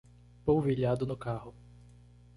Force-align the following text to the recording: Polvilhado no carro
Polvilhado 0.45 1.05
no 1.05 1.15
carro 1.15 1.53